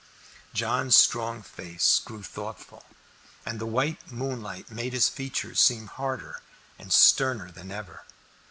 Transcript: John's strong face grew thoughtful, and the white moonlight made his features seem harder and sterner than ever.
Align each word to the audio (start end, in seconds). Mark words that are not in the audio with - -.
John's 0.51 0.95
strong 0.95 1.43
face 1.43 1.99
grew 2.03 2.23
thoughtful, 2.23 2.85
and 3.45 3.59
the 3.61 3.67
white 3.67 4.11
moonlight 4.11 4.71
made 4.71 4.93
his 4.93 5.09
features 5.09 5.59
seem 5.61 5.85
harder 5.85 6.41
and 6.79 6.91
sterner 6.91 7.51
than 7.51 7.69
ever. 7.69 8.03